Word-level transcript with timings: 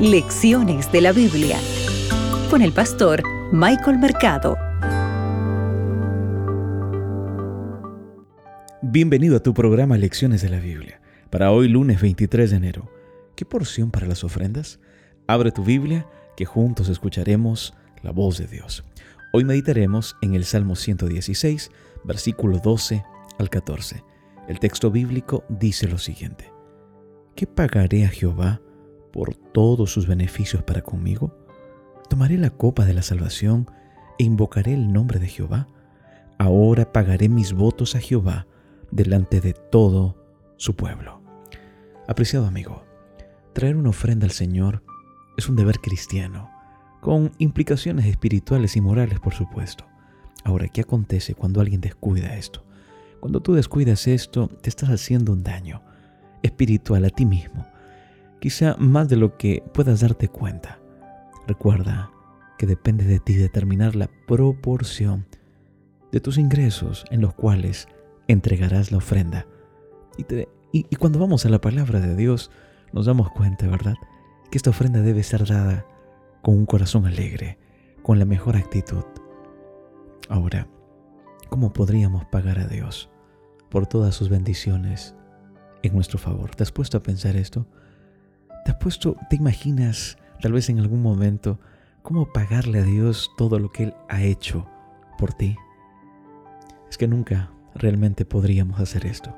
Lecciones 0.00 0.92
de 0.92 1.00
la 1.00 1.12
Biblia 1.12 1.58
con 2.50 2.60
el 2.60 2.70
pastor 2.72 3.22
Michael 3.50 3.98
Mercado. 3.98 4.58
Bienvenido 8.82 9.38
a 9.38 9.42
tu 9.42 9.54
programa 9.54 9.96
Lecciones 9.96 10.42
de 10.42 10.50
la 10.50 10.60
Biblia. 10.60 11.00
Para 11.30 11.50
hoy 11.50 11.68
lunes 11.68 11.98
23 12.02 12.50
de 12.50 12.56
enero, 12.58 12.90
¿qué 13.36 13.46
porción 13.46 13.90
para 13.90 14.06
las 14.06 14.22
ofrendas? 14.22 14.80
Abre 15.26 15.50
tu 15.50 15.64
Biblia 15.64 16.06
que 16.36 16.44
juntos 16.44 16.90
escucharemos 16.90 17.72
la 18.02 18.10
voz 18.10 18.36
de 18.36 18.46
Dios. 18.46 18.84
Hoy 19.32 19.44
meditaremos 19.44 20.14
en 20.20 20.34
el 20.34 20.44
Salmo 20.44 20.76
116, 20.76 21.70
versículo 22.04 22.58
12 22.58 23.02
al 23.38 23.48
14. 23.48 24.04
El 24.46 24.60
texto 24.60 24.90
bíblico 24.90 25.42
dice 25.48 25.88
lo 25.88 25.96
siguiente. 25.96 26.52
¿Qué 27.34 27.46
pagaré 27.46 28.04
a 28.04 28.08
Jehová 28.08 28.60
por 29.16 29.34
todos 29.34 29.90
sus 29.90 30.06
beneficios 30.06 30.62
para 30.62 30.82
conmigo? 30.82 31.34
Tomaré 32.10 32.36
la 32.36 32.50
copa 32.50 32.84
de 32.84 32.92
la 32.92 33.00
salvación 33.00 33.66
e 34.18 34.24
invocaré 34.24 34.74
el 34.74 34.92
nombre 34.92 35.18
de 35.18 35.26
Jehová. 35.26 35.68
Ahora 36.36 36.92
pagaré 36.92 37.30
mis 37.30 37.54
votos 37.54 37.94
a 37.94 38.00
Jehová 38.00 38.46
delante 38.90 39.40
de 39.40 39.54
todo 39.54 40.22
su 40.58 40.76
pueblo. 40.76 41.22
Apreciado 42.06 42.46
amigo, 42.46 42.84
traer 43.54 43.76
una 43.76 43.88
ofrenda 43.88 44.26
al 44.26 44.32
Señor 44.32 44.82
es 45.38 45.48
un 45.48 45.56
deber 45.56 45.78
cristiano, 45.80 46.50
con 47.00 47.32
implicaciones 47.38 48.04
espirituales 48.04 48.76
y 48.76 48.82
morales, 48.82 49.18
por 49.18 49.32
supuesto. 49.32 49.86
Ahora, 50.44 50.68
¿qué 50.68 50.82
acontece 50.82 51.34
cuando 51.34 51.62
alguien 51.62 51.80
descuida 51.80 52.36
esto? 52.36 52.66
Cuando 53.20 53.40
tú 53.40 53.54
descuidas 53.54 54.08
esto, 54.08 54.48
te 54.60 54.68
estás 54.68 54.90
haciendo 54.90 55.32
un 55.32 55.42
daño 55.42 55.80
espiritual 56.42 57.06
a 57.06 57.10
ti 57.10 57.24
mismo, 57.24 57.66
quizá 58.46 58.76
más 58.78 59.08
de 59.08 59.16
lo 59.16 59.36
que 59.36 59.64
puedas 59.74 60.02
darte 60.02 60.28
cuenta. 60.28 60.78
Recuerda 61.48 62.12
que 62.58 62.68
depende 62.68 63.04
de 63.04 63.18
ti 63.18 63.34
determinar 63.34 63.96
la 63.96 64.08
proporción 64.28 65.26
de 66.12 66.20
tus 66.20 66.38
ingresos 66.38 67.04
en 67.10 67.22
los 67.22 67.34
cuales 67.34 67.88
entregarás 68.28 68.92
la 68.92 68.98
ofrenda. 68.98 69.48
Y, 70.70 70.84
cuando 70.94 71.18
vamos 71.18 71.44
a 71.44 71.48
la 71.48 71.60
palabra 71.60 71.98
de 71.98 72.14
Dios, 72.14 72.52
nos 72.92 73.06
damos 73.06 73.32
cuenta, 73.32 73.66
¿verdad? 73.66 73.96
Que 74.48 74.58
esta 74.58 74.70
ofrenda 74.70 75.00
debe 75.00 75.24
ser 75.24 75.44
dada 75.44 75.84
con 76.40 76.54
un 76.54 76.66
corazón 76.66 77.04
alegre, 77.04 77.58
con 78.04 78.20
la 78.20 78.26
mejor 78.26 78.56
actitud. 78.56 79.06
Ahora, 80.28 80.68
¿cómo 81.48 81.72
podríamos 81.72 82.24
pagar 82.26 82.60
a 82.60 82.68
Dios 82.68 83.10
por 83.70 83.88
todas 83.88 84.14
sus 84.14 84.28
bendiciones 84.28 85.16
en 85.82 85.94
nuestro 85.96 86.20
favor? 86.20 86.54
¿Te 86.54 86.62
has 86.62 86.70
puesto 86.70 86.96
a 86.96 87.02
pensar 87.02 87.34
esto? 87.34 87.66
¿Te 88.66 88.72
has 88.72 88.78
puesto, 88.78 89.14
te 89.30 89.36
imaginas, 89.36 90.18
tal 90.40 90.50
vez 90.50 90.68
en 90.70 90.80
algún 90.80 91.00
momento, 91.00 91.60
cómo 92.02 92.32
pagarle 92.32 92.80
a 92.80 92.82
Dios 92.82 93.30
todo 93.36 93.60
lo 93.60 93.70
que 93.70 93.84
Él 93.84 93.94
ha 94.08 94.24
hecho 94.24 94.66
por 95.18 95.32
ti? 95.32 95.54
Es 96.90 96.98
que 96.98 97.06
nunca 97.06 97.52
realmente 97.76 98.24
podríamos 98.24 98.80
hacer 98.80 99.06
esto. 99.06 99.36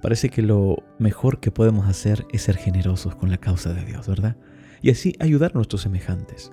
Parece 0.00 0.30
que 0.30 0.40
lo 0.40 0.82
mejor 0.98 1.40
que 1.40 1.50
podemos 1.50 1.86
hacer 1.86 2.26
es 2.32 2.40
ser 2.40 2.56
generosos 2.56 3.14
con 3.14 3.30
la 3.30 3.36
causa 3.36 3.74
de 3.74 3.84
Dios, 3.84 4.08
¿verdad? 4.08 4.38
Y 4.80 4.88
así 4.88 5.14
ayudar 5.20 5.50
a 5.50 5.56
nuestros 5.56 5.82
semejantes. 5.82 6.50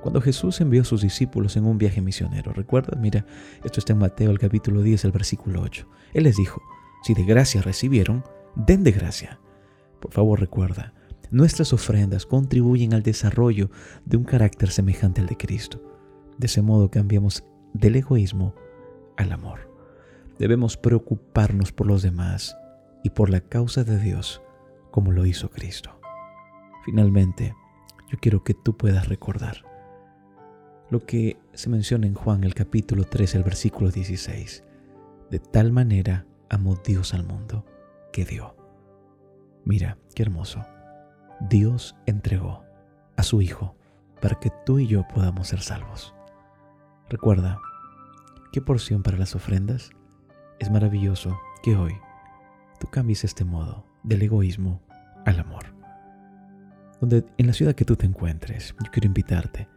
Cuando 0.00 0.22
Jesús 0.22 0.62
envió 0.62 0.80
a 0.80 0.86
sus 0.86 1.02
discípulos 1.02 1.58
en 1.58 1.66
un 1.66 1.76
viaje 1.76 2.00
misionero, 2.00 2.54
¿recuerdas? 2.54 2.98
Mira, 2.98 3.26
esto 3.64 3.80
está 3.80 3.92
en 3.92 3.98
Mateo 3.98 4.30
el 4.30 4.38
capítulo 4.38 4.80
10, 4.80 5.04
el 5.04 5.12
versículo 5.12 5.60
8. 5.60 5.86
Él 6.14 6.24
les 6.24 6.38
dijo, 6.38 6.62
si 7.02 7.12
de 7.12 7.24
gracia 7.24 7.60
recibieron, 7.60 8.24
den 8.56 8.82
de 8.82 8.92
gracia. 8.92 9.38
Por 10.00 10.12
favor 10.12 10.40
recuerda, 10.40 10.94
nuestras 11.30 11.72
ofrendas 11.72 12.26
contribuyen 12.26 12.94
al 12.94 13.02
desarrollo 13.02 13.70
de 14.04 14.16
un 14.16 14.24
carácter 14.24 14.70
semejante 14.70 15.20
al 15.20 15.26
de 15.26 15.36
Cristo. 15.36 15.82
De 16.38 16.46
ese 16.46 16.62
modo 16.62 16.90
cambiamos 16.90 17.44
del 17.72 17.96
egoísmo 17.96 18.54
al 19.16 19.32
amor. 19.32 19.70
Debemos 20.38 20.76
preocuparnos 20.76 21.72
por 21.72 21.86
los 21.86 22.02
demás 22.02 22.56
y 23.02 23.10
por 23.10 23.30
la 23.30 23.40
causa 23.40 23.84
de 23.84 23.98
Dios 23.98 24.42
como 24.90 25.12
lo 25.12 25.26
hizo 25.26 25.50
Cristo. 25.50 25.98
Finalmente, 26.84 27.54
yo 28.10 28.18
quiero 28.20 28.44
que 28.44 28.54
tú 28.54 28.76
puedas 28.76 29.08
recordar 29.08 29.64
lo 30.90 31.04
que 31.04 31.36
se 31.52 31.68
menciona 31.68 32.06
en 32.06 32.14
Juan 32.14 32.44
el 32.44 32.54
capítulo 32.54 33.04
3, 33.04 33.34
el 33.34 33.42
versículo 33.42 33.90
16. 33.90 34.64
De 35.30 35.38
tal 35.38 35.72
manera 35.72 36.26
amó 36.48 36.76
Dios 36.76 37.12
al 37.12 37.24
mundo 37.24 37.66
que 38.12 38.24
dio. 38.24 38.56
Mira, 39.64 39.98
qué 40.14 40.22
hermoso. 40.22 40.64
Dios 41.40 41.96
entregó 42.06 42.64
a 43.16 43.22
su 43.22 43.40
Hijo 43.40 43.76
para 44.20 44.38
que 44.40 44.50
tú 44.66 44.78
y 44.78 44.86
yo 44.86 45.06
podamos 45.06 45.48
ser 45.48 45.60
salvos. 45.60 46.14
Recuerda, 47.08 47.60
¿qué 48.52 48.60
porción 48.60 49.02
para 49.02 49.16
las 49.16 49.34
ofrendas? 49.34 49.90
Es 50.58 50.70
maravilloso 50.70 51.38
que 51.62 51.76
hoy 51.76 51.94
tú 52.80 52.88
cambies 52.88 53.24
este 53.24 53.44
modo 53.44 53.86
del 54.02 54.22
egoísmo 54.22 54.82
al 55.24 55.38
amor. 55.38 55.66
Donde 57.00 57.24
en 57.36 57.46
la 57.46 57.52
ciudad 57.52 57.74
que 57.74 57.84
tú 57.84 57.94
te 57.94 58.06
encuentres, 58.06 58.74
yo 58.84 58.90
quiero 58.90 59.06
invitarte 59.06 59.68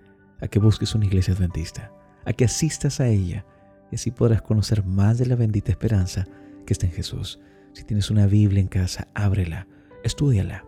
a 0.42 0.48
que 0.48 0.60
busques 0.60 0.96
una 0.96 1.06
iglesia 1.06 1.36
adventista, 1.36 1.92
a 2.26 2.34
que 2.34 2.46
asistas 2.46 3.00
a 3.00 3.08
ella 3.08 3.46
y 3.92 3.96
así 3.96 4.10
podrás 4.10 4.42
conocer 4.42 4.84
más 4.84 5.20
de 5.20 5.28
la 5.28 5.36
bendita 5.36 5.72
esperanza 5.72 6.26
que 6.66 6.74
está 6.74 6.88
en 6.88 6.94
Jesús. 6.94 7.40
Si 7.74 7.84
tienes 7.84 8.10
una 8.10 8.26
Biblia 8.26 8.62
en 8.62 8.68
casa, 8.68 9.08
ábrela, 9.14 9.68
estudiala, 10.04 10.66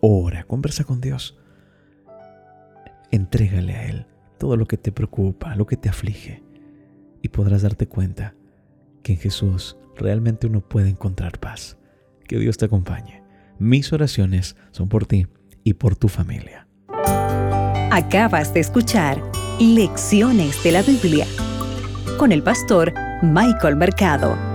ora, 0.00 0.44
conversa 0.44 0.84
con 0.84 1.00
Dios. 1.00 1.38
Entrégale 3.10 3.74
a 3.74 3.86
Él 3.86 4.06
todo 4.38 4.56
lo 4.56 4.66
que 4.66 4.76
te 4.76 4.92
preocupa, 4.92 5.56
lo 5.56 5.66
que 5.66 5.76
te 5.76 5.88
aflige, 5.88 6.42
y 7.22 7.28
podrás 7.28 7.62
darte 7.62 7.86
cuenta 7.86 8.34
que 9.02 9.14
en 9.14 9.18
Jesús 9.18 9.76
realmente 9.96 10.46
uno 10.46 10.60
puede 10.60 10.88
encontrar 10.88 11.38
paz. 11.38 11.76
Que 12.26 12.38
Dios 12.38 12.58
te 12.58 12.66
acompañe. 12.66 13.22
Mis 13.58 13.92
oraciones 13.92 14.56
son 14.70 14.88
por 14.88 15.06
ti 15.06 15.26
y 15.64 15.74
por 15.74 15.96
tu 15.96 16.08
familia. 16.08 16.68
Acabas 17.90 18.54
de 18.54 18.60
escuchar 18.60 19.20
Lecciones 19.58 20.62
de 20.62 20.72
la 20.72 20.82
Biblia 20.82 21.26
con 22.16 22.30
el 22.30 22.42
pastor 22.42 22.92
Michael 23.22 23.76
Mercado. 23.76 24.47